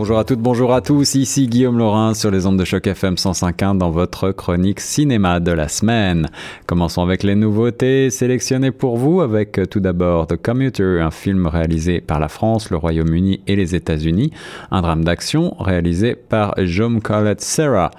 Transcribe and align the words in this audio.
Bonjour 0.00 0.18
à 0.18 0.24
toutes, 0.24 0.40
bonjour 0.40 0.72
à 0.72 0.80
tous. 0.80 1.14
Ici 1.14 1.46
Guillaume 1.46 1.76
Laurin 1.76 2.14
sur 2.14 2.30
les 2.30 2.46
ondes 2.46 2.58
de 2.58 2.64
choc 2.64 2.86
FM 2.86 3.16
105.1 3.16 3.76
dans 3.76 3.90
votre 3.90 4.32
chronique 4.32 4.80
cinéma 4.80 5.40
de 5.40 5.52
la 5.52 5.68
semaine. 5.68 6.30
Commençons 6.64 7.02
avec 7.02 7.22
les 7.22 7.34
nouveautés 7.34 8.08
sélectionnées 8.08 8.70
pour 8.70 8.96
vous 8.96 9.20
avec 9.20 9.58
euh, 9.58 9.66
tout 9.66 9.80
d'abord 9.80 10.26
The 10.26 10.36
Commuter, 10.36 11.02
un 11.02 11.10
film 11.10 11.46
réalisé 11.46 12.00
par 12.00 12.18
la 12.18 12.28
France, 12.28 12.70
le 12.70 12.78
Royaume-Uni 12.78 13.42
et 13.46 13.56
les 13.56 13.74
États-Unis, 13.74 14.30
un 14.70 14.80
drame 14.80 15.04
d'action 15.04 15.54
réalisé 15.60 16.14
par 16.14 16.54
Jaume 16.56 17.02
Collette 17.02 17.42
Serra. 17.42 17.90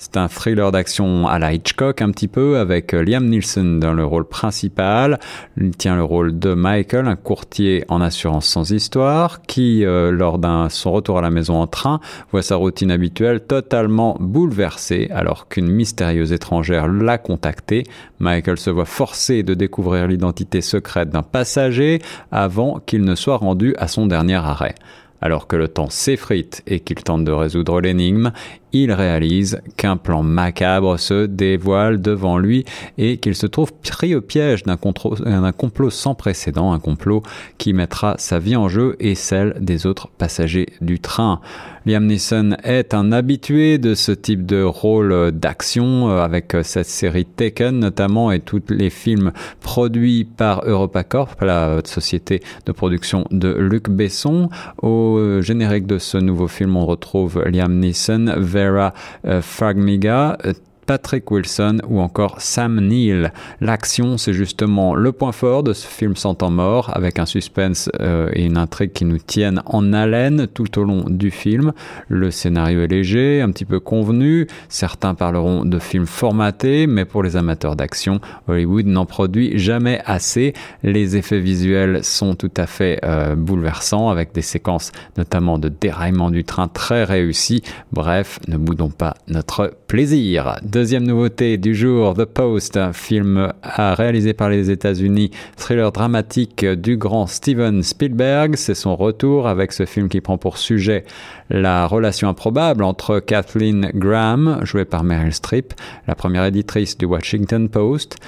C'est 0.00 0.16
un 0.16 0.28
thriller 0.28 0.70
d'action 0.70 1.26
à 1.26 1.40
la 1.40 1.52
Hitchcock 1.52 2.02
un 2.02 2.12
petit 2.12 2.28
peu 2.28 2.58
avec 2.58 2.94
euh, 2.94 3.02
Liam 3.02 3.26
Neeson 3.26 3.78
dans 3.80 3.92
le 3.92 4.04
rôle 4.04 4.26
principal. 4.26 5.18
Il 5.60 5.76
tient 5.76 5.96
le 5.96 6.04
rôle 6.04 6.38
de 6.38 6.54
Michael, 6.54 7.08
un 7.08 7.16
courtier 7.16 7.84
en 7.88 8.00
assurance 8.00 8.46
sans 8.46 8.70
histoire 8.70 9.42
qui, 9.42 9.84
euh, 9.84 10.12
lors 10.12 10.38
d'un 10.38 10.68
son 10.68 10.92
retour 10.92 11.18
à 11.18 11.20
la 11.20 11.30
maison 11.30 11.60
en 11.60 11.66
train, 11.66 11.98
voit 12.30 12.42
sa 12.42 12.54
routine 12.54 12.92
habituelle 12.92 13.40
totalement 13.40 14.16
bouleversée 14.20 15.08
alors 15.12 15.48
qu'une 15.48 15.68
mystérieuse 15.68 16.32
étrangère 16.32 16.86
l'a 16.86 17.18
contacté. 17.18 17.82
Michael 18.20 18.58
se 18.58 18.70
voit 18.70 18.84
forcé 18.84 19.42
de 19.42 19.54
découvrir 19.54 20.06
l'identité 20.06 20.60
secrète 20.60 21.10
d'un 21.10 21.24
passager 21.24 22.00
avant 22.30 22.78
qu'il 22.86 23.02
ne 23.02 23.16
soit 23.16 23.38
rendu 23.38 23.74
à 23.78 23.88
son 23.88 24.06
dernier 24.06 24.36
arrêt. 24.36 24.76
Alors 25.20 25.48
que 25.48 25.56
le 25.56 25.66
temps 25.66 25.90
s'effrite 25.90 26.62
et 26.66 26.80
qu'il 26.80 27.02
tente 27.02 27.24
de 27.24 27.32
résoudre 27.32 27.80
l'énigme, 27.80 28.30
il 28.72 28.92
réalise 28.92 29.60
qu'un 29.76 29.96
plan 29.96 30.22
macabre 30.22 30.98
se 30.98 31.26
dévoile 31.26 32.00
devant 32.00 32.38
lui 32.38 32.64
et 32.96 33.18
qu'il 33.18 33.34
se 33.34 33.46
trouve 33.46 33.72
pris 33.72 34.14
au 34.14 34.20
piège 34.20 34.62
d'un 34.64 34.76
complot 34.76 35.90
sans 35.90 36.14
précédent, 36.14 36.72
un 36.72 36.78
complot 36.78 37.22
qui 37.56 37.72
mettra 37.72 38.14
sa 38.18 38.38
vie 38.38 38.56
en 38.56 38.68
jeu 38.68 38.96
et 39.00 39.14
celle 39.14 39.54
des 39.60 39.86
autres 39.86 40.08
passagers 40.08 40.66
du 40.80 41.00
train. 41.00 41.40
Liam 41.86 42.04
Neeson 42.04 42.56
est 42.64 42.92
un 42.92 43.12
habitué 43.12 43.78
de 43.78 43.94
ce 43.94 44.12
type 44.12 44.44
de 44.44 44.62
rôle 44.62 45.32
d'action 45.32 46.10
euh, 46.10 46.20
avec 46.20 46.54
cette 46.62 46.86
série 46.86 47.24
Taken 47.24 47.78
notamment 47.78 48.30
et 48.30 48.40
tous 48.40 48.60
les 48.68 48.90
films 48.90 49.32
produits 49.60 50.24
par 50.24 50.66
EuropaCorp, 50.66 51.40
la 51.40 51.80
société 51.84 52.42
de 52.66 52.72
production 52.72 53.24
de 53.30 53.48
Luc 53.48 53.88
Besson. 53.88 54.50
Au 54.82 55.40
générique 55.40 55.86
de 55.86 55.98
ce 55.98 56.18
nouveau 56.18 56.46
film, 56.46 56.76
on 56.76 56.84
retrouve 56.84 57.42
Liam 57.46 57.78
Neeson 57.78 58.34
Vera 58.58 58.92
uh, 59.22 59.40
Farmiga 59.40 60.36
uh, 60.44 60.52
Patrick 60.88 61.30
Wilson 61.30 61.82
ou 61.86 62.00
encore 62.00 62.40
Sam 62.40 62.80
Neill. 62.80 63.30
L'action, 63.60 64.16
c'est 64.16 64.32
justement 64.32 64.94
le 64.94 65.12
point 65.12 65.32
fort 65.32 65.62
de 65.62 65.74
ce 65.74 65.86
film 65.86 66.16
sans 66.16 66.34
temps 66.34 66.50
mort, 66.50 66.90
avec 66.94 67.18
un 67.18 67.26
suspense 67.26 67.90
euh, 68.00 68.30
et 68.32 68.46
une 68.46 68.56
intrigue 68.56 68.92
qui 68.94 69.04
nous 69.04 69.18
tiennent 69.18 69.60
en 69.66 69.92
haleine 69.92 70.46
tout 70.46 70.78
au 70.78 70.84
long 70.84 71.04
du 71.06 71.30
film. 71.30 71.74
Le 72.08 72.30
scénario 72.30 72.80
est 72.80 72.86
léger, 72.86 73.42
un 73.42 73.50
petit 73.50 73.66
peu 73.66 73.80
convenu. 73.80 74.46
Certains 74.70 75.14
parleront 75.14 75.66
de 75.66 75.78
film 75.78 76.06
formaté, 76.06 76.86
mais 76.86 77.04
pour 77.04 77.22
les 77.22 77.36
amateurs 77.36 77.76
d'action, 77.76 78.22
Hollywood 78.48 78.86
n'en 78.86 79.04
produit 79.04 79.58
jamais 79.58 80.00
assez. 80.06 80.54
Les 80.82 81.18
effets 81.18 81.40
visuels 81.40 82.02
sont 82.02 82.34
tout 82.34 82.50
à 82.56 82.66
fait 82.66 82.98
euh, 83.04 83.36
bouleversants, 83.36 84.08
avec 84.08 84.32
des 84.32 84.40
séquences 84.40 84.92
notamment 85.18 85.58
de 85.58 85.68
déraillement 85.68 86.30
du 86.30 86.44
train 86.44 86.66
très 86.66 87.04
réussies. 87.04 87.62
Bref, 87.92 88.40
ne 88.48 88.56
boudons 88.56 88.88
pas 88.88 89.12
notre 89.28 89.74
plaisir. 89.86 90.56
Deuxième 90.78 91.08
nouveauté 91.08 91.56
du 91.56 91.74
jour, 91.74 92.14
The 92.14 92.24
Post, 92.24 92.76
un 92.76 92.92
film 92.92 93.52
réalisé 93.64 94.32
par 94.32 94.48
les 94.48 94.70
États-Unis, 94.70 95.32
thriller 95.56 95.90
dramatique 95.90 96.64
du 96.64 96.96
grand 96.96 97.26
Steven 97.26 97.82
Spielberg. 97.82 98.54
C'est 98.54 98.76
son 98.76 98.94
retour 98.94 99.48
avec 99.48 99.72
ce 99.72 99.86
film 99.86 100.08
qui 100.08 100.20
prend 100.20 100.38
pour 100.38 100.56
sujet 100.56 101.04
la 101.50 101.88
relation 101.88 102.28
improbable 102.28 102.84
entre 102.84 103.18
Kathleen 103.18 103.90
Graham, 103.92 104.60
jouée 104.62 104.84
par 104.84 105.02
Meryl 105.02 105.34
Streep, 105.34 105.74
la 106.06 106.14
première 106.14 106.44
éditrice 106.44 106.96
du 106.96 107.06
Washington 107.06 107.68
Post, 107.68 108.18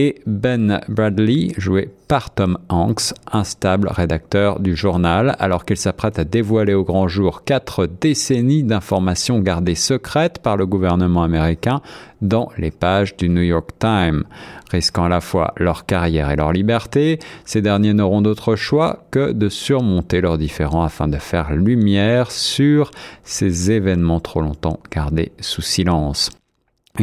et 0.00 0.14
Ben 0.26 0.80
Bradley, 0.88 1.48
joué 1.56 1.90
par 2.06 2.30
Tom 2.30 2.56
Hanks, 2.68 3.12
instable 3.32 3.88
rédacteur 3.88 4.60
du 4.60 4.76
journal, 4.76 5.34
alors 5.40 5.64
qu'il 5.64 5.76
s'apprête 5.76 6.20
à 6.20 6.24
dévoiler 6.24 6.72
au 6.72 6.84
grand 6.84 7.08
jour 7.08 7.42
quatre 7.42 7.88
décennies 8.00 8.62
d'informations 8.62 9.40
gardées 9.40 9.74
secrètes 9.74 10.38
par 10.38 10.56
le 10.56 10.66
gouvernement 10.66 11.24
américain 11.24 11.80
dans 12.22 12.48
les 12.56 12.70
pages 12.70 13.16
du 13.16 13.28
New 13.28 13.42
York 13.42 13.70
Times. 13.80 14.22
Risquant 14.70 15.06
à 15.06 15.08
la 15.08 15.20
fois 15.20 15.52
leur 15.56 15.84
carrière 15.84 16.30
et 16.30 16.36
leur 16.36 16.52
liberté, 16.52 17.18
ces 17.44 17.60
derniers 17.60 17.92
n'auront 17.92 18.22
d'autre 18.22 18.54
choix 18.54 19.04
que 19.10 19.32
de 19.32 19.48
surmonter 19.48 20.20
leurs 20.20 20.38
différends 20.38 20.84
afin 20.84 21.08
de 21.08 21.18
faire 21.18 21.56
lumière 21.56 22.30
sur 22.30 22.92
ces 23.24 23.72
événements 23.72 24.20
trop 24.20 24.42
longtemps 24.42 24.78
gardés 24.92 25.32
sous 25.40 25.62
silence 25.62 26.30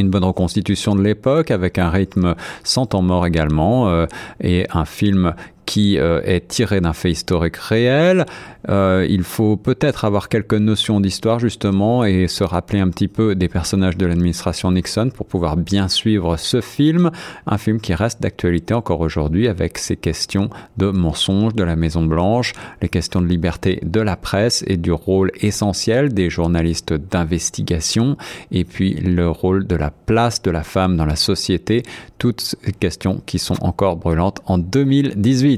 une 0.01 0.09
bonne 0.09 0.23
reconstitution 0.23 0.95
de 0.95 1.01
l'époque 1.01 1.51
avec 1.51 1.77
un 1.77 1.89
rythme 1.89 2.35
sans 2.63 2.85
temps 2.85 3.01
mort 3.01 3.25
également 3.25 3.89
euh, 3.89 4.05
et 4.41 4.67
un 4.71 4.85
film 4.85 5.33
qui 5.65 5.97
euh, 5.97 6.21
est 6.23 6.47
tiré 6.47 6.81
d'un 6.81 6.93
fait 6.93 7.11
historique 7.11 7.57
réel. 7.57 8.25
Euh, 8.69 9.05
il 9.09 9.23
faut 9.23 9.57
peut-être 9.57 10.05
avoir 10.05 10.29
quelques 10.29 10.55
notions 10.55 10.99
d'histoire 10.99 11.39
justement 11.39 12.03
et 12.03 12.27
se 12.27 12.43
rappeler 12.43 12.79
un 12.79 12.89
petit 12.89 13.07
peu 13.07 13.35
des 13.35 13.47
personnages 13.47 13.97
de 13.97 14.05
l'administration 14.05 14.71
Nixon 14.71 15.11
pour 15.13 15.27
pouvoir 15.27 15.55
bien 15.57 15.87
suivre 15.87 16.37
ce 16.37 16.61
film, 16.61 17.11
un 17.45 17.57
film 17.57 17.79
qui 17.79 17.93
reste 17.93 18.21
d'actualité 18.21 18.73
encore 18.73 19.01
aujourd'hui 19.01 19.47
avec 19.47 19.77
ses 19.77 19.95
questions 19.95 20.49
de 20.77 20.89
mensonges 20.89 21.53
de 21.53 21.63
la 21.63 21.75
Maison 21.75 22.03
Blanche, 22.03 22.53
les 22.81 22.89
questions 22.89 23.21
de 23.21 23.27
liberté 23.27 23.79
de 23.83 24.01
la 24.01 24.15
presse 24.15 24.63
et 24.67 24.77
du 24.77 24.91
rôle 24.91 25.31
essentiel 25.41 26.13
des 26.13 26.29
journalistes 26.29 26.93
d'investigation 26.93 28.17
et 28.51 28.63
puis 28.65 28.93
le 28.93 29.29
rôle 29.29 29.67
de 29.67 29.75
la 29.75 29.91
place 29.91 30.41
de 30.41 30.51
la 30.51 30.63
femme 30.63 30.97
dans 30.97 31.05
la 31.05 31.15
société, 31.15 31.83
toutes 32.17 32.41
ces 32.41 32.71
questions 32.73 33.21
qui 33.25 33.39
sont 33.39 33.61
encore 33.63 33.95
brûlantes 33.97 34.41
en 34.45 34.57
2018. 34.57 35.54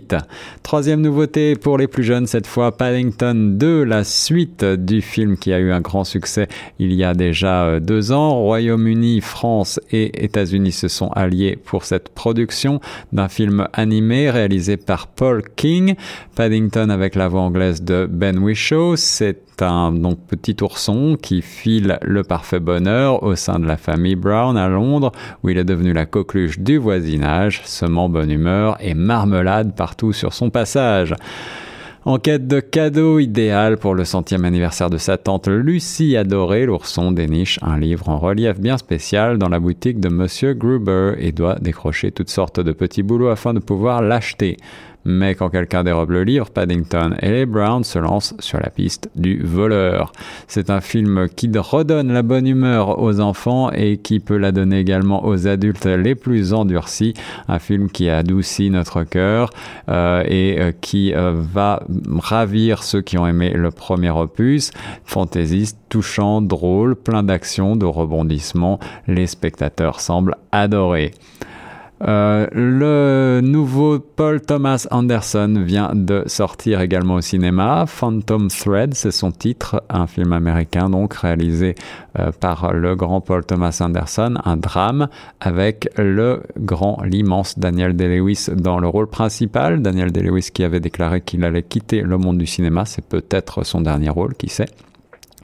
Troisième 0.64 1.02
nouveauté 1.02 1.56
pour 1.56 1.78
les 1.78 1.88
plus 1.88 2.04
jeunes, 2.04 2.28
cette 2.28 2.48
fois 2.48 2.76
Paddington 2.76 3.56
2, 3.58 3.84
la 3.84 4.04
suite 4.04 4.64
du 4.64 5.02
film 5.02 5.38
qui 5.38 5.54
a 5.54 5.60
eu 5.60 5.72
un 5.72 5.82
grand 5.82 6.04
succès 6.04 6.48
il 6.80 6.94
y 6.94 7.04
a 7.04 7.14
déjà 7.14 7.66
euh, 7.66 7.80
deux 7.80 8.12
ans. 8.12 8.40
Royaume-Uni, 8.42 9.22
France 9.22 9.80
et 9.92 10.24
États-Unis 10.24 10.72
se 10.72 10.88
sont 10.88 11.10
alliés 11.10 11.58
pour 11.64 11.86
cette 11.86 12.10
production 12.10 12.80
d'un 13.12 13.28
film 13.28 13.68
animé 13.74 14.30
réalisé 14.30 14.78
par 14.78 15.08
Paul 15.08 15.44
King. 15.56 15.96
Paddington 16.36 16.90
avec 16.90 17.16
la 17.16 17.28
voix 17.28 17.42
anglaise 17.42 17.82
de 17.82 18.08
Ben 18.10 18.38
Whishaw, 18.38 18.96
c'est 18.96 19.47
un 19.62 19.92
donc 19.92 20.20
petit 20.28 20.56
ourson 20.62 21.18
qui 21.22 21.42
file 21.42 22.00
le 22.02 22.24
parfait 22.24 22.60
bonheur 22.60 23.24
au 23.24 23.36
sein 23.36 23.60
de 23.60 23.66
la 23.66 23.78
famille 23.78 24.16
Brown 24.16 24.58
à 24.58 24.68
Londres, 24.68 25.12
où 25.44 25.50
il 25.50 25.58
est 25.58 25.64
devenu 25.64 25.94
la 25.94 26.06
coqueluche 26.06 26.60
du 26.60 26.78
voisinage, 26.78 27.62
semant 27.66 28.10
bonne 28.10 28.32
humeur 28.32 28.78
et 28.80 28.94
marmelade 28.94 29.76
partout 29.76 30.14
sur 30.14 30.34
son 30.34 30.50
passage. 30.50 31.14
En 32.08 32.20
quête 32.20 32.48
de 32.48 32.62
cadeaux 32.62 33.20
idéal 33.20 33.76
pour 33.76 33.94
le 33.94 34.06
centième 34.06 34.46
anniversaire 34.46 34.90
de 34.90 34.98
sa 34.98 35.18
tante 35.18 35.50
Lucie 35.50 36.16
adorée, 36.16 36.66
l'ourson 36.66 37.12
déniche 37.12 37.60
un 37.62 37.78
livre 37.78 38.08
en 38.08 38.18
relief 38.18 38.62
bien 38.62 38.78
spécial 38.78 39.38
dans 39.38 39.50
la 39.50 39.60
boutique 39.60 40.00
de 40.00 40.08
Monsieur 40.08 40.54
Gruber 40.54 41.16
et 41.18 41.34
doit 41.34 41.60
décrocher 41.60 42.14
toutes 42.14 42.30
sortes 42.30 42.62
de 42.62 42.72
petits 42.72 43.04
boulots 43.04 43.28
afin 43.28 43.54
de 43.54 43.60
pouvoir 43.60 44.02
l'acheter. 44.02 44.56
Mais 45.10 45.36
quand 45.36 45.50
quelqu'un 45.50 45.86
dérobe 45.86 46.12
le 46.12 46.26
livre, 46.26 46.50
Paddington 46.50 47.16
et 47.22 47.32
les 47.32 47.46
Browns 47.46 47.86
se 47.86 47.98
lancent 47.98 48.36
sur 48.40 48.60
la 48.60 48.70
piste 48.70 49.10
du 49.16 49.42
voleur. 49.42 50.12
C'est 50.48 50.70
un 50.70 50.82
film 50.82 51.30
qui 51.34 51.50
redonne 51.58 52.12
la 52.12 52.24
bonne 52.24 52.46
humeur 52.46 53.00
aux 53.02 53.22
enfants 53.22 53.72
et 53.72 54.00
qui 54.00 54.20
peut 54.20 54.36
la 54.36 54.52
donner 54.52 54.80
également 54.80 55.26
aux 55.26 55.48
adultes 55.48 55.86
les 55.86 56.14
plus 56.14 56.54
endurcis. 56.54 57.14
Un 57.48 57.58
film 57.58 57.90
qui 57.90 58.10
adoucit 58.10 58.70
notre 58.70 59.04
cœur 59.04 59.52
euh, 59.88 60.24
et 60.28 60.60
euh, 60.60 60.72
qui 60.82 61.14
euh, 61.14 61.32
va 61.34 61.84
ravir 62.20 62.84
ceux 62.84 63.00
qui 63.00 63.18
ont 63.18 63.26
aimé 63.26 63.52
le 63.56 63.72
premier 63.72 64.10
opus. 64.10 64.72
Fantaisiste, 65.06 65.78
touchant, 65.88 66.42
drôle, 66.42 66.98
plein 66.98 67.24
d'action, 67.24 67.78
de 67.78 67.86
rebondissements. 67.86 68.82
Les 69.08 69.28
spectateurs 69.28 70.02
semblent 70.02 70.36
adorer. 70.52 71.14
Euh, 72.04 72.46
le 72.52 73.42
nouveau 73.42 73.98
Paul 74.00 74.40
Thomas 74.40 74.86
Anderson 74.92 75.64
vient 75.66 75.92
de 75.96 76.24
sortir 76.28 76.82
également 76.82 77.16
au 77.16 77.22
cinéma. 77.22 77.86
Phantom 77.88 78.50
Thread, 78.50 78.94
c'est 78.94 79.12
son 79.12 79.32
titre, 79.32 79.84
un 79.90 80.06
film 80.06 80.34
américain 80.34 80.90
donc 80.90 81.16
réalisé 81.16 81.74
euh, 82.20 82.32
par 82.32 82.72
le 82.74 82.96
grand 82.96 83.22
Paul 83.22 83.44
Thomas 83.44 83.80
Anderson, 83.82 84.36
un 84.46 84.58
drame 84.58 85.08
avec 85.40 85.90
le 85.98 86.44
grand, 86.60 87.02
l'immense 87.04 87.58
Daniel 87.58 87.96
Day-Lewis 87.96 88.50
dans 88.54 88.80
le 88.80 88.88
rôle 88.88 89.08
principal. 89.08 89.82
Daniel 89.82 90.12
Day-Lewis 90.12 90.50
qui 90.54 90.64
avait 90.64 90.80
déclaré 90.80 91.22
qu'il 91.22 91.44
allait 91.44 91.64
quitter 91.64 92.02
le 92.02 92.18
monde 92.18 92.38
du 92.38 92.46
cinéma, 92.46 92.86
c'est 92.86 93.06
peut-être 93.06 93.64
son 93.64 93.82
dernier 93.82 94.10
rôle, 94.10 94.36
qui 94.36 94.50
sait. 94.50 94.68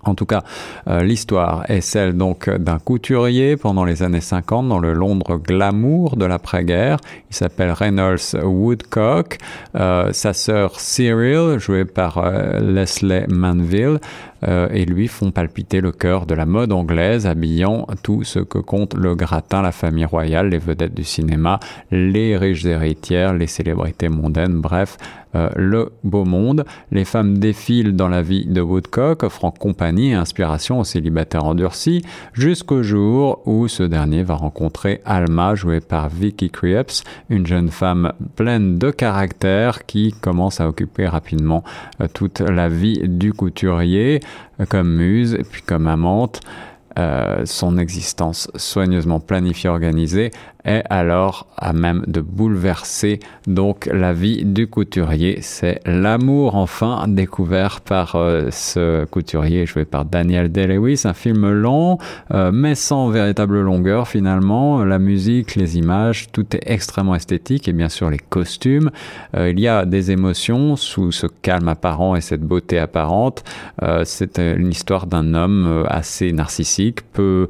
En 0.06 0.16
tout 0.16 0.26
cas, 0.26 0.44
euh, 0.88 1.02
l'histoire 1.04 1.64
est 1.70 1.82
celle 1.82 2.18
donc 2.18 2.50
d'un 2.50 2.80
couturier 2.80 3.58
pendant 3.58 3.86
les 3.86 4.04
années 4.04 4.22
50 4.22 4.68
dans 4.68 4.80
le 4.80 4.94
Londres 4.94 5.38
glamour 5.38 6.18
de 6.18 6.26
l'après-guerre. 6.26 6.98
Il 7.30 7.36
s'appelle 7.36 7.72
Reynolds 7.72 8.36
Woodcock. 8.44 9.38
Euh, 9.76 10.12
sa 10.12 10.34
sœur 10.34 10.80
Cyril, 10.80 11.58
jouée 11.60 11.86
par 11.86 12.18
euh, 12.18 12.60
Leslie 12.60 13.28
Manville, 13.30 14.00
et 14.74 14.84
lui 14.84 15.08
font 15.08 15.32
palpiter 15.32 15.80
le 15.80 15.94
cœur 15.94 16.26
de 16.26 16.36
la 16.36 16.46
mode 16.46 16.74
anglaise, 16.74 17.26
habillant 17.26 17.88
tout 18.04 18.26
ce 18.26 18.40
que 18.40 18.58
compte 18.58 18.94
le 18.94 19.16
gratin, 19.16 19.62
la 19.62 19.72
famille 19.72 20.04
royale, 20.04 20.50
les 20.50 20.58
vedettes 20.58 20.94
du 20.94 21.06
cinéma, 21.06 21.62
les 21.92 22.36
riches 22.36 22.66
héritières, 22.66 23.34
les 23.34 23.48
célébrités 23.48 24.10
mondaines, 24.10 24.60
bref, 24.60 24.98
euh, 25.36 25.50
le 25.56 25.92
beau 26.04 26.26
monde. 26.26 26.66
Les 26.92 27.06
femmes 27.06 27.40
défilent 27.40 27.96
dans 27.96 28.08
la 28.08 28.22
vie 28.22 28.46
de 28.46 28.62
Woodcock, 28.62 29.24
offrant 29.24 29.52
compagnie 29.52 30.12
et 30.12 30.14
inspiration 30.14 30.80
aux 30.80 30.84
célibataires 30.84 31.46
endurcis, 31.46 32.04
jusqu'au 32.34 32.84
jour 32.84 33.42
où 33.46 33.68
ce 33.68 33.84
dernier 33.84 34.24
va 34.24 34.36
rencontrer 34.36 35.02
Alma, 35.06 35.56
jouée 35.56 35.80
par 35.80 36.10
Vicky 36.10 36.50
Krieps, 36.50 37.04
une 37.30 37.48
jeune 37.48 37.70
femme 37.70 38.14
pleine 38.36 38.78
de 38.78 38.92
caractère 38.92 39.86
qui 39.86 40.14
commence 40.22 40.62
à 40.62 40.68
occuper 40.68 41.08
rapidement 41.08 41.64
euh, 42.00 42.08
toute 42.14 42.40
la 42.40 42.70
vie 42.70 43.02
du 43.08 43.34
couturier, 43.34 44.20
euh, 44.60 44.66
comme 44.66 44.96
muse 44.96 45.40
puis 45.52 45.64
comme 45.64 45.88
amante. 45.88 46.42
son 47.46 47.80
existence 47.80 48.52
soigneusement 48.56 49.20
planifiée, 49.20 49.68
organisée, 49.68 50.30
est 50.66 50.84
alors 50.90 51.48
à 51.58 51.74
même 51.74 52.04
de 52.08 52.22
bouleverser 52.22 53.20
donc 53.48 53.90
la 53.92 54.14
vie 54.14 54.46
du 54.46 54.68
couturier. 54.68 55.40
C'est 55.42 55.80
l'amour 55.86 56.56
enfin 56.56 57.06
découvert 57.08 57.82
par 57.82 58.16
euh, 58.16 58.50
ce 58.52 59.06
couturier 59.06 59.66
joué 59.66 59.86
par 59.86 60.06
Daniel 60.06 60.52
Day-Lewis, 60.52 61.02
un 61.06 61.14
film 61.14 61.50
long 61.52 61.98
euh, 62.34 62.52
mais 62.54 62.76
sans 62.76 63.10
véritable 63.10 63.62
longueur 63.62 64.08
finalement. 64.08 64.84
La 64.84 65.00
musique, 65.00 65.56
les 65.56 65.78
images, 65.78 66.32
tout 66.32 66.56
est 66.56 66.64
extrêmement 66.66 67.16
esthétique 67.16 67.68
et 67.68 67.74
bien 67.74 67.90
sûr 67.90 68.10
les 68.10 68.20
costumes. 68.20 68.92
Euh, 69.36 69.50
il 69.50 69.60
y 69.60 69.68
a 69.68 69.86
des 69.86 70.12
émotions 70.12 70.76
sous 70.76 71.12
ce 71.12 71.28
calme 71.28 71.68
apparent 71.68 72.16
et 72.16 72.22
cette 72.22 72.42
beauté 72.42 72.80
apparente. 72.80 73.44
C'est 74.06 74.40
une 74.40 74.70
histoire 74.70 75.08
d'un 75.08 75.34
homme 75.34 75.86
assez 75.88 76.32
narcissique, 76.32 77.02
peu 77.12 77.48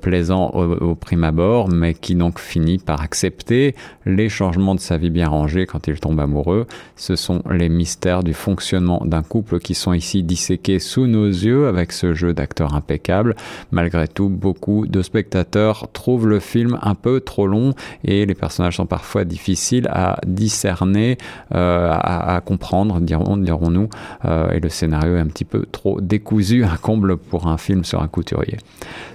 plaisant 0.00 0.50
au, 0.54 0.90
au 0.90 0.94
prime 0.94 1.24
abord, 1.24 1.68
mais 1.68 1.94
qui 1.94 2.14
donc 2.14 2.38
finit 2.52 2.78
par 2.78 3.00
accepter 3.00 3.74
les 4.04 4.28
changements 4.28 4.74
de 4.74 4.80
sa 4.80 4.98
vie 4.98 5.08
bien 5.08 5.28
rangée 5.28 5.64
quand 5.64 5.86
il 5.86 5.98
tombe 5.98 6.20
amoureux. 6.20 6.66
Ce 6.96 7.16
sont 7.16 7.42
les 7.50 7.70
mystères 7.70 8.22
du 8.22 8.34
fonctionnement 8.34 9.02
d'un 9.06 9.22
couple 9.22 9.58
qui 9.58 9.74
sont 9.74 9.94
ici 9.94 10.22
disséqués 10.22 10.78
sous 10.78 11.06
nos 11.06 11.26
yeux 11.26 11.66
avec 11.66 11.92
ce 11.92 12.12
jeu 12.12 12.34
d'acteurs 12.34 12.74
impeccable. 12.74 13.36
Malgré 13.70 14.06
tout, 14.06 14.28
beaucoup 14.28 14.86
de 14.86 15.00
spectateurs 15.00 15.88
trouvent 15.94 16.28
le 16.28 16.40
film 16.40 16.78
un 16.82 16.94
peu 16.94 17.20
trop 17.20 17.46
long 17.46 17.72
et 18.04 18.26
les 18.26 18.34
personnages 18.34 18.76
sont 18.76 18.86
parfois 18.86 19.24
difficiles 19.24 19.88
à 19.90 20.18
discerner, 20.26 21.16
euh, 21.54 21.90
à, 21.90 22.42
comprendre, 22.44 23.00
dirons, 23.00 23.38
dirons-nous, 23.38 23.88
euh, 24.26 24.50
et 24.50 24.60
le 24.60 24.68
scénario 24.68 25.16
est 25.16 25.20
un 25.20 25.26
petit 25.26 25.46
peu 25.46 25.64
trop 25.72 26.00
décousu, 26.02 26.64
un 26.64 26.76
comble 26.76 27.16
pour 27.16 27.46
un 27.46 27.56
film 27.56 27.84
sur 27.84 28.02
un 28.02 28.08
couturier. 28.08 28.58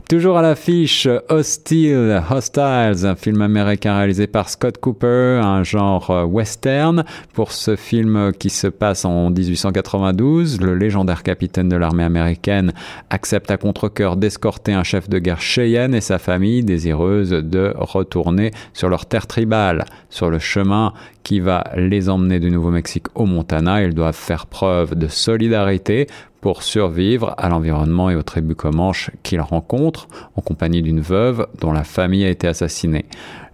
Toujours 0.10 0.38
à 0.38 0.42
l'affiche, 0.42 1.08
Hostile, 1.30 2.24
Hostiles, 2.32 3.06
un 3.06 3.16
film 3.16 3.27
américain 3.36 3.98
réalisé 3.98 4.28
par 4.28 4.50
Scott 4.50 4.78
Cooper, 4.78 5.42
un 5.44 5.64
genre 5.64 6.10
euh, 6.10 6.24
western. 6.24 7.04
Pour 7.34 7.52
ce 7.52 7.76
film 7.76 8.32
qui 8.38 8.50
se 8.50 8.68
passe 8.68 9.06
en 9.06 9.30
1892, 9.30 10.62
le 10.62 10.76
légendaire 10.76 11.24
capitaine 11.24 11.70
de 11.70 11.76
l'armée 11.76 12.04
américaine 12.04 12.72
accepte 13.10 13.52
à 13.52 13.58
contre-coeur 13.58 14.16
d'escorter 14.16 14.74
un 14.74 14.84
chef 14.84 15.10
de 15.10 15.20
guerre 15.20 15.42
Cheyenne 15.42 15.94
et 15.94 16.02
sa 16.02 16.20
famille 16.20 16.64
désireuse 16.64 17.32
de 17.32 17.74
retourner 17.78 18.52
sur 18.74 18.90
leur 18.90 19.06
terre 19.06 19.28
tribale. 19.28 19.86
Sur 20.10 20.30
le 20.30 20.40
chemin 20.40 20.94
qui 21.24 21.42
va 21.42 21.66
les 21.76 22.10
emmener 22.10 22.40
du 22.40 22.50
Nouveau-Mexique 22.52 23.08
au 23.14 23.26
Montana, 23.26 23.84
ils 23.84 23.94
doivent 23.94 24.16
faire 24.16 24.46
preuve 24.46 24.96
de 24.96 25.08
solidarité 25.08 26.08
pour 26.42 26.64
survivre 26.64 27.34
à 27.38 27.50
l'environnement 27.50 28.10
et 28.10 28.16
aux 28.16 28.24
tribus 28.24 28.56
comanches 28.56 29.12
qu'ils 29.24 29.42
rencontrent 29.42 30.08
en 30.36 30.42
compagnie 30.42 30.82
d'une 30.82 31.02
veuve 31.02 31.48
dont 31.60 31.72
la 31.72 31.84
famille 31.84 32.26
a 32.26 32.30
été 32.30 32.48
assassinée. 32.48 33.06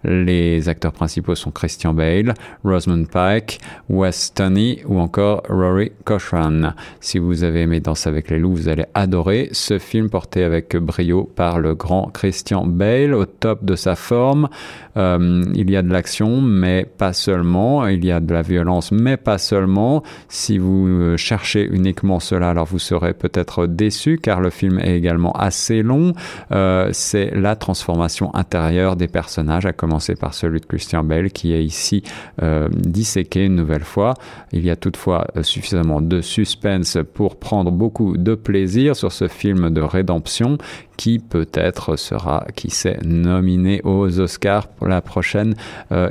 Les 0.04 0.68
acteurs 0.68 0.92
principaux 0.92 1.34
sont 1.34 1.50
Christian 1.50 1.94
Bale, 1.94 2.34
Rosamund 2.62 3.08
Pike, 3.08 3.58
Wes 3.88 4.34
Tunney 4.34 4.82
ou 4.86 4.98
encore 4.98 5.42
Rory 5.48 5.92
Cochran. 6.04 6.74
Si 7.00 7.18
vous 7.18 7.42
avez 7.42 7.62
aimé 7.62 7.80
Danse 7.80 8.06
avec 8.06 8.28
les 8.28 8.38
loups, 8.38 8.54
vous 8.54 8.68
allez 8.68 8.84
adorer 8.92 9.48
ce 9.52 9.78
film 9.78 10.10
porté 10.10 10.44
avec 10.44 10.76
brio 10.76 11.24
par 11.24 11.58
le 11.58 11.74
grand 11.74 12.10
Christian 12.12 12.66
Bale 12.66 13.14
au 13.14 13.24
top 13.24 13.64
de 13.64 13.76
sa 13.76 13.96
forme. 13.96 14.48
Euh, 14.96 15.42
il 15.54 15.70
y 15.70 15.76
a 15.76 15.82
de 15.82 15.90
l'action, 15.90 16.40
mais 16.42 16.84
pas 16.84 17.12
seulement. 17.12 17.86
Il 17.86 18.04
y 18.04 18.12
a 18.12 18.20
de 18.20 18.32
la 18.32 18.42
violence, 18.42 18.92
mais 18.92 19.16
pas 19.16 19.38
seulement. 19.38 20.02
Si 20.28 20.58
vous 20.58 20.86
euh, 20.86 21.16
cherchez 21.16 21.66
uniquement 21.66 22.20
cela, 22.20 22.50
alors 22.50 22.66
vous 22.66 22.78
serez 22.78 23.14
peut-être 23.14 23.66
déçu 23.66 24.18
car 24.22 24.40
le 24.40 24.50
film 24.50 24.78
est 24.78 24.96
également 24.96 25.32
assez 25.32 25.82
long. 25.82 26.12
Euh, 26.52 26.90
c'est 26.92 27.30
la 27.34 27.56
transformation 27.56 28.34
intérieure 28.34 28.96
des 28.96 29.08
personnages, 29.08 29.66
à 29.66 29.72
commencer 29.72 29.93
par 30.18 30.34
celui 30.34 30.60
de 30.60 30.66
Christian 30.66 31.04
Bale 31.04 31.30
qui 31.30 31.52
est 31.52 31.64
ici 31.64 32.02
euh, 32.42 32.68
disséqué 32.70 33.44
une 33.44 33.54
nouvelle 33.54 33.84
fois. 33.84 34.14
Il 34.52 34.64
y 34.64 34.70
a 34.70 34.76
toutefois 34.76 35.26
euh, 35.36 35.42
suffisamment 35.42 36.00
de 36.00 36.20
suspense 36.20 36.98
pour 37.14 37.36
prendre 37.36 37.70
beaucoup 37.70 38.16
de 38.16 38.34
plaisir 38.34 38.96
sur 38.96 39.12
ce 39.12 39.28
film 39.28 39.70
de 39.70 39.80
rédemption 39.80 40.58
qui 40.96 41.18
peut-être 41.18 41.96
sera, 41.96 42.46
qui 42.54 42.70
sait, 42.70 42.98
nominé 43.04 43.80
aux 43.84 44.20
Oscars 44.20 44.68
pour 44.68 44.86
la 44.86 45.00
prochaine 45.00 45.54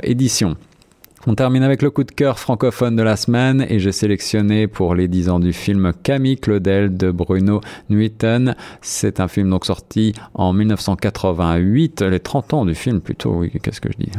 édition. 0.02 0.56
On 1.26 1.34
termine 1.34 1.62
avec 1.62 1.80
le 1.80 1.90
coup 1.90 2.04
de 2.04 2.10
cœur 2.10 2.38
francophone 2.38 2.96
de 2.96 3.02
la 3.02 3.16
semaine 3.16 3.64
et 3.70 3.78
j'ai 3.78 3.92
sélectionné 3.92 4.66
pour 4.66 4.94
les 4.94 5.08
10 5.08 5.30
ans 5.30 5.40
du 5.40 5.54
film 5.54 5.92
Camille 6.02 6.36
Claudel 6.36 6.94
de 6.94 7.10
Bruno 7.10 7.62
Nuiten. 7.88 8.54
C'est 8.82 9.20
un 9.20 9.28
film 9.28 9.48
donc 9.48 9.64
sorti 9.64 10.12
en 10.34 10.52
1988, 10.52 12.02
les 12.02 12.20
30 12.20 12.52
ans 12.52 12.64
du 12.66 12.74
film 12.74 13.00
plutôt, 13.00 13.36
oui, 13.36 13.50
qu'est-ce 13.62 13.80
que 13.80 13.88
je 13.90 14.04
dis? 14.04 14.10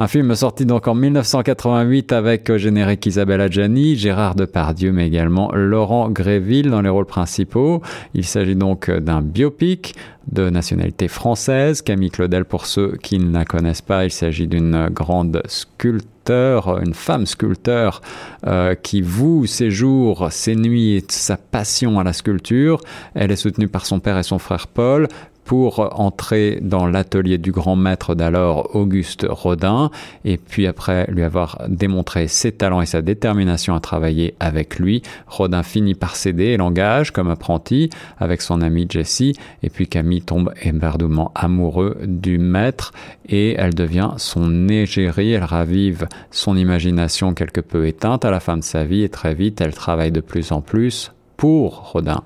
Un 0.00 0.08
film 0.08 0.34
sorti 0.34 0.64
donc 0.64 0.88
en 0.88 0.94
1988 0.94 2.12
avec 2.12 2.48
au 2.48 2.56
générique 2.56 3.04
Isabelle 3.04 3.42
Adjani, 3.42 3.96
Gérard 3.96 4.34
Depardieu, 4.34 4.92
mais 4.92 5.06
également 5.06 5.52
Laurent 5.52 6.08
Gréville 6.08 6.70
dans 6.70 6.80
les 6.80 6.88
rôles 6.88 7.04
principaux. 7.04 7.82
Il 8.14 8.24
s'agit 8.24 8.56
donc 8.56 8.90
d'un 8.90 9.20
biopic 9.20 9.94
de 10.32 10.48
nationalité 10.48 11.06
française. 11.06 11.82
Camille 11.82 12.10
Claudel, 12.10 12.46
pour 12.46 12.64
ceux 12.64 12.96
qui 13.02 13.18
ne 13.18 13.30
la 13.30 13.44
connaissent 13.44 13.82
pas, 13.82 14.06
il 14.06 14.10
s'agit 14.10 14.46
d'une 14.46 14.88
grande 14.88 15.42
sculpteur, 15.46 16.78
une 16.78 16.94
femme 16.94 17.26
sculpteur 17.26 18.00
euh, 18.46 18.74
qui 18.74 19.02
voue 19.02 19.44
ses 19.44 19.70
jours, 19.70 20.28
ses 20.30 20.56
nuits 20.56 20.94
et 20.94 21.04
sa 21.08 21.36
passion 21.36 21.98
à 21.98 22.04
la 22.04 22.14
sculpture. 22.14 22.80
Elle 23.14 23.32
est 23.32 23.36
soutenue 23.36 23.68
par 23.68 23.84
son 23.84 24.00
père 24.00 24.16
et 24.16 24.22
son 24.22 24.38
frère 24.38 24.66
Paul 24.66 25.08
pour 25.50 25.98
entrer 26.00 26.60
dans 26.62 26.86
l'atelier 26.86 27.36
du 27.36 27.50
grand 27.50 27.74
maître 27.74 28.14
d'alors, 28.14 28.76
Auguste 28.76 29.26
Rodin, 29.28 29.90
et 30.24 30.36
puis 30.36 30.68
après 30.68 31.10
lui 31.10 31.24
avoir 31.24 31.62
démontré 31.66 32.28
ses 32.28 32.52
talents 32.52 32.80
et 32.80 32.86
sa 32.86 33.02
détermination 33.02 33.74
à 33.74 33.80
travailler 33.80 34.36
avec 34.38 34.78
lui, 34.78 35.02
Rodin 35.26 35.64
finit 35.64 35.96
par 35.96 36.14
céder 36.14 36.44
et 36.44 36.56
l'engage 36.56 37.10
comme 37.10 37.30
apprenti 37.30 37.90
avec 38.20 38.42
son 38.42 38.60
ami 38.60 38.86
Jesse, 38.88 39.32
et 39.64 39.70
puis 39.70 39.88
Camille 39.88 40.22
tombe 40.22 40.54
éperdument 40.62 41.32
amoureux 41.34 41.98
du 42.04 42.38
maître 42.38 42.92
et 43.28 43.56
elle 43.58 43.74
devient 43.74 44.10
son 44.18 44.68
égérie, 44.68 45.32
elle 45.32 45.42
ravive 45.42 46.06
son 46.30 46.56
imagination 46.56 47.34
quelque 47.34 47.60
peu 47.60 47.88
éteinte 47.88 48.24
à 48.24 48.30
la 48.30 48.38
fin 48.38 48.56
de 48.56 48.62
sa 48.62 48.84
vie 48.84 49.02
et 49.02 49.08
très 49.08 49.34
vite 49.34 49.60
elle 49.60 49.74
travaille 49.74 50.12
de 50.12 50.20
plus 50.20 50.52
en 50.52 50.60
plus 50.60 51.10
pour 51.36 51.90
Rodin. 51.90 52.22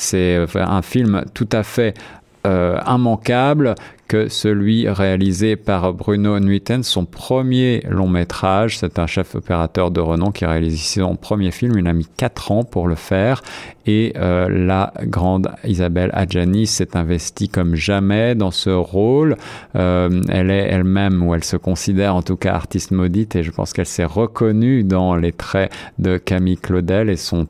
C'est 0.00 0.46
un 0.54 0.80
film 0.80 1.24
tout 1.34 1.48
à 1.50 1.64
fait 1.64 1.92
immanquable 2.44 3.74
que 4.08 4.28
celui 4.28 4.88
réalisé 4.88 5.56
par 5.56 5.92
Bruno 5.92 6.40
Nuiten, 6.40 6.82
son 6.82 7.04
premier 7.04 7.82
long 7.88 8.08
métrage. 8.08 8.78
C'est 8.78 8.98
un 8.98 9.06
chef 9.06 9.34
opérateur 9.34 9.90
de 9.90 10.00
renom 10.00 10.32
qui 10.32 10.46
réalise 10.46 10.82
son 10.82 11.14
premier 11.16 11.50
film. 11.50 11.78
Il 11.78 11.86
a 11.86 11.92
mis 11.92 12.06
quatre 12.16 12.50
ans 12.50 12.64
pour 12.64 12.88
le 12.88 12.94
faire. 12.94 13.42
Et 13.88 14.12
euh, 14.16 14.50
la 14.50 14.92
grande 15.04 15.50
Isabelle 15.64 16.10
Adjani 16.12 16.66
s'est 16.66 16.94
investie 16.94 17.48
comme 17.48 17.74
jamais 17.74 18.34
dans 18.34 18.50
ce 18.50 18.68
rôle. 18.68 19.36
Euh, 19.76 20.22
elle 20.28 20.50
est 20.50 20.68
elle-même, 20.68 21.26
ou 21.26 21.34
elle 21.34 21.42
se 21.42 21.56
considère 21.56 22.14
en 22.14 22.20
tout 22.20 22.36
cas 22.36 22.52
artiste 22.52 22.90
maudite, 22.90 23.34
et 23.36 23.42
je 23.42 23.50
pense 23.50 23.72
qu'elle 23.72 23.86
s'est 23.86 24.04
reconnue 24.04 24.84
dans 24.84 25.16
les 25.16 25.32
traits 25.32 25.72
de 25.98 26.18
Camille 26.18 26.58
Claudel 26.58 27.08
et 27.08 27.16
son, 27.16 27.46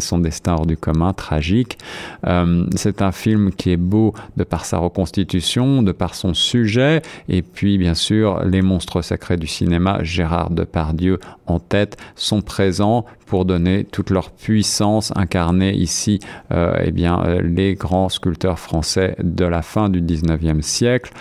son 0.00 0.18
destin 0.18 0.54
hors 0.54 0.66
du 0.66 0.76
commun, 0.76 1.12
tragique. 1.12 1.78
Euh, 2.26 2.66
c'est 2.74 3.00
un 3.00 3.12
film 3.12 3.52
qui 3.52 3.70
est 3.70 3.76
beau 3.76 4.12
de 4.36 4.42
par 4.42 4.64
sa 4.64 4.78
reconstitution, 4.78 5.82
de 5.82 5.92
par 5.96 6.14
son 6.14 6.34
sujet, 6.34 7.02
et 7.28 7.42
puis 7.42 7.78
bien 7.78 7.94
sûr 7.94 8.44
les 8.44 8.62
monstres 8.62 9.02
sacrés 9.02 9.36
du 9.36 9.46
cinéma, 9.46 9.98
Gérard 10.02 10.50
Depardieu 10.50 11.18
en 11.46 11.58
tête, 11.58 11.96
sont 12.14 12.42
présents 12.42 13.04
pour 13.26 13.44
donner 13.44 13.84
toute 13.84 14.10
leur 14.10 14.30
puissance 14.30 15.12
incarnée 15.16 15.74
ici 15.74 16.20
euh, 16.52 16.76
eh 16.82 16.92
bien, 16.92 17.22
euh, 17.24 17.42
les 17.42 17.74
grands 17.74 18.08
sculpteurs 18.08 18.58
français 18.58 19.16
de 19.22 19.44
la 19.44 19.62
fin 19.62 19.88
du 19.88 20.00
19e 20.00 20.62
siècle. 20.62 21.12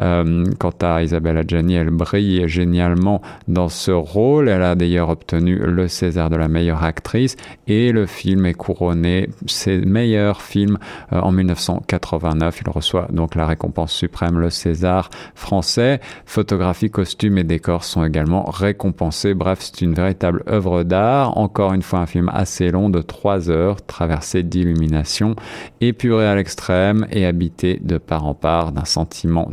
Euh, 0.00 0.44
quant 0.58 0.72
à 0.82 1.02
Isabelle 1.02 1.38
Adjani, 1.38 1.74
elle 1.74 1.90
brille 1.90 2.46
génialement 2.48 3.22
dans 3.48 3.68
ce 3.68 3.90
rôle. 3.90 4.48
Elle 4.48 4.62
a 4.62 4.74
d'ailleurs 4.74 5.10
obtenu 5.10 5.56
le 5.58 5.88
César 5.88 6.30
de 6.30 6.36
la 6.36 6.48
meilleure 6.48 6.84
actrice 6.84 7.36
et 7.66 7.92
le 7.92 8.06
film 8.06 8.46
est 8.46 8.54
couronné 8.54 9.28
ses 9.46 9.78
meilleurs 9.78 10.42
films 10.42 10.78
euh, 11.12 11.20
en 11.20 11.32
1989. 11.32 12.60
Il 12.64 12.70
reçoit 12.70 13.08
donc 13.10 13.34
la 13.34 13.46
récompense 13.46 13.92
suprême, 13.92 14.38
le 14.38 14.50
César 14.50 15.10
français. 15.34 16.00
Photographie, 16.26 16.90
costumes 16.90 17.38
et 17.38 17.44
décors 17.44 17.84
sont 17.84 18.04
également 18.04 18.44
récompensés. 18.44 19.34
Bref, 19.34 19.58
c'est 19.60 19.82
une 19.82 19.94
véritable 19.94 20.42
œuvre 20.48 20.82
d'art. 20.82 21.36
Encore 21.38 21.72
une 21.72 21.82
fois, 21.82 22.00
un 22.00 22.06
film 22.06 22.30
assez 22.32 22.70
long 22.70 22.90
de 22.90 23.00
trois 23.00 23.50
heures, 23.50 23.84
traversé 23.84 24.42
d'illumination, 24.42 25.36
épuré 25.80 26.26
à 26.26 26.34
l'extrême 26.34 27.06
et 27.10 27.26
habité 27.26 27.80
de 27.82 27.98
part 27.98 28.26
en 28.26 28.34
part 28.34 28.72
d'un 28.72 28.84
sentiment 28.84 29.48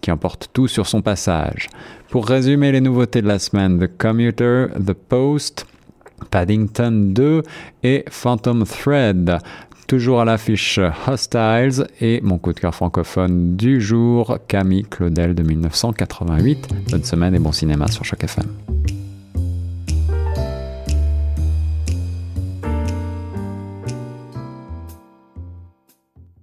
qui 0.00 0.10
emporte 0.10 0.50
tout 0.52 0.68
sur 0.68 0.86
son 0.86 1.02
passage. 1.02 1.68
Pour 2.08 2.26
résumer 2.26 2.72
les 2.72 2.80
nouveautés 2.80 3.22
de 3.22 3.28
la 3.28 3.38
semaine, 3.38 3.78
The 3.78 3.90
Commuter, 3.96 4.66
The 4.84 4.92
Post, 4.92 5.66
Paddington 6.30 7.12
2 7.12 7.42
et 7.82 8.04
Phantom 8.10 8.64
Thread. 8.64 9.38
Toujours 9.86 10.20
à 10.20 10.24
l'affiche 10.24 10.78
Hostiles 11.06 11.86
et 12.00 12.20
mon 12.22 12.38
coup 12.38 12.52
de 12.52 12.60
cœur 12.60 12.74
francophone 12.74 13.56
du 13.56 13.80
jour, 13.80 14.38
Camille 14.46 14.84
Claudel 14.84 15.34
de 15.34 15.42
1988. 15.42 16.68
Bonne 16.90 17.04
semaine 17.04 17.34
et 17.34 17.40
bon 17.40 17.52
cinéma 17.52 17.88
sur 17.88 18.04
Choc 18.04 18.22
FM. 18.22 18.79